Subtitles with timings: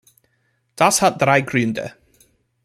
[0.77, 1.93] Das hat drei Gründe.